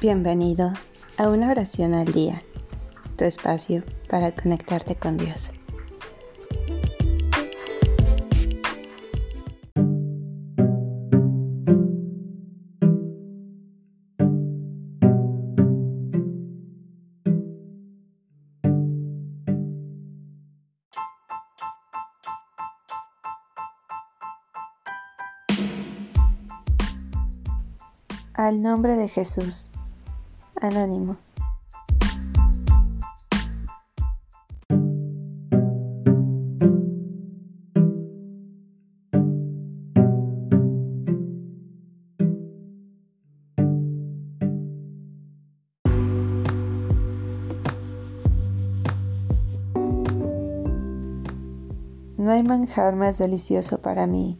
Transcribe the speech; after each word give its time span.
Bienvenido 0.00 0.72
a 1.16 1.28
una 1.28 1.50
oración 1.50 1.92
al 1.92 2.12
día, 2.12 2.44
tu 3.16 3.24
espacio 3.24 3.82
para 4.08 4.30
conectarte 4.30 4.94
con 4.94 5.16
Dios. 5.16 5.50
Al 28.34 28.62
nombre 28.62 28.94
de 28.94 29.08
Jesús. 29.08 29.72
Anónimo. 30.60 31.16
No 52.16 52.32
hay 52.32 52.42
manjar 52.42 52.96
más 52.96 53.16
delicioso 53.16 53.78
para 53.78 54.06
mí, 54.06 54.38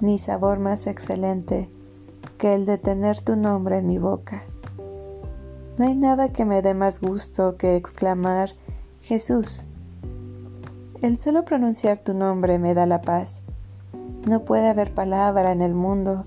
ni 0.00 0.18
sabor 0.18 0.58
más 0.58 0.86
excelente 0.86 1.68
que 2.38 2.54
el 2.54 2.66
de 2.66 2.78
tener 2.78 3.20
tu 3.20 3.36
nombre 3.36 3.78
en 3.78 3.86
mi 3.86 3.98
boca. 3.98 4.44
No 5.78 5.84
hay 5.84 5.94
nada 5.94 6.30
que 6.30 6.46
me 6.46 6.62
dé 6.62 6.72
más 6.72 7.02
gusto 7.02 7.58
que 7.58 7.76
exclamar 7.76 8.52
Jesús. 9.02 9.66
El 11.02 11.18
solo 11.18 11.44
pronunciar 11.44 11.98
tu 11.98 12.14
nombre 12.14 12.58
me 12.58 12.72
da 12.72 12.86
la 12.86 13.02
paz. 13.02 13.42
No 14.26 14.40
puede 14.40 14.68
haber 14.68 14.94
palabra 14.94 15.52
en 15.52 15.60
el 15.60 15.74
mundo 15.74 16.24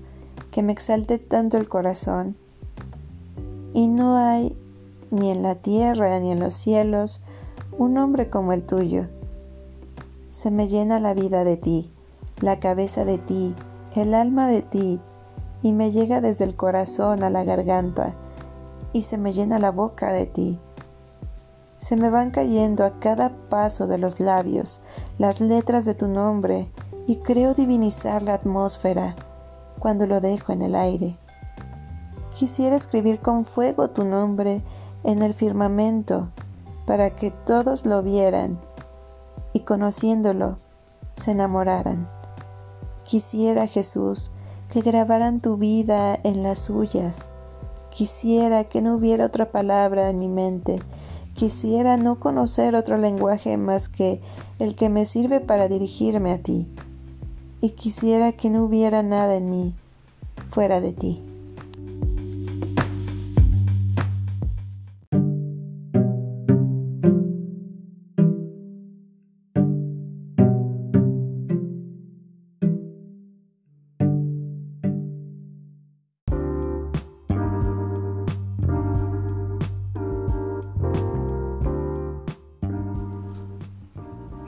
que 0.52 0.62
me 0.62 0.72
exalte 0.72 1.18
tanto 1.18 1.56
el 1.56 1.68
corazón. 1.68 2.36
Y 3.74 3.88
no 3.88 4.16
hay, 4.16 4.56
ni 5.10 5.32
en 5.32 5.42
la 5.42 5.56
tierra 5.56 6.20
ni 6.20 6.30
en 6.30 6.38
los 6.38 6.54
cielos, 6.54 7.24
un 7.76 7.94
nombre 7.94 8.30
como 8.30 8.52
el 8.52 8.62
tuyo. 8.62 9.06
Se 10.30 10.52
me 10.52 10.68
llena 10.68 11.00
la 11.00 11.12
vida 11.12 11.42
de 11.42 11.56
ti, 11.56 11.90
la 12.40 12.60
cabeza 12.60 13.04
de 13.04 13.18
ti, 13.18 13.56
el 13.96 14.14
alma 14.14 14.46
de 14.46 14.62
ti, 14.62 15.00
y 15.60 15.72
me 15.72 15.90
llega 15.90 16.20
desde 16.20 16.44
el 16.44 16.54
corazón 16.54 17.24
a 17.24 17.30
la 17.30 17.42
garganta 17.42 18.14
y 18.92 19.02
se 19.02 19.18
me 19.18 19.32
llena 19.32 19.58
la 19.58 19.70
boca 19.70 20.12
de 20.12 20.26
ti. 20.26 20.58
Se 21.78 21.96
me 21.96 22.10
van 22.10 22.30
cayendo 22.30 22.84
a 22.84 22.98
cada 23.00 23.30
paso 23.48 23.86
de 23.86 23.98
los 23.98 24.20
labios 24.20 24.82
las 25.18 25.40
letras 25.40 25.84
de 25.84 25.94
tu 25.94 26.08
nombre 26.08 26.68
y 27.06 27.16
creo 27.16 27.54
divinizar 27.54 28.22
la 28.22 28.34
atmósfera 28.34 29.16
cuando 29.78 30.06
lo 30.06 30.20
dejo 30.20 30.52
en 30.52 30.62
el 30.62 30.74
aire. 30.74 31.16
Quisiera 32.34 32.76
escribir 32.76 33.20
con 33.20 33.44
fuego 33.44 33.90
tu 33.90 34.04
nombre 34.04 34.62
en 35.04 35.22
el 35.22 35.34
firmamento 35.34 36.28
para 36.86 37.10
que 37.10 37.30
todos 37.30 37.86
lo 37.86 38.02
vieran 38.02 38.58
y 39.52 39.60
conociéndolo 39.60 40.58
se 41.16 41.32
enamoraran. 41.32 42.08
Quisiera, 43.04 43.66
Jesús, 43.66 44.32
que 44.70 44.82
grabaran 44.82 45.40
tu 45.40 45.56
vida 45.56 46.18
en 46.22 46.42
las 46.42 46.60
suyas. 46.60 47.30
Quisiera 47.90 48.64
que 48.64 48.80
no 48.80 48.94
hubiera 48.94 49.26
otra 49.26 49.50
palabra 49.50 50.10
en 50.10 50.18
mi 50.18 50.28
mente. 50.28 50.80
Quisiera 51.34 51.96
no 51.96 52.18
conocer 52.18 52.74
otro 52.74 52.98
lenguaje 52.98 53.56
más 53.56 53.88
que 53.88 54.20
el 54.58 54.74
que 54.74 54.88
me 54.88 55.06
sirve 55.06 55.40
para 55.40 55.68
dirigirme 55.68 56.32
a 56.32 56.38
ti. 56.38 56.66
Y 57.60 57.70
quisiera 57.70 58.32
que 58.32 58.50
no 58.50 58.64
hubiera 58.64 59.02
nada 59.02 59.36
en 59.36 59.50
mí 59.50 59.74
fuera 60.50 60.80
de 60.80 60.92
ti. 60.92 61.22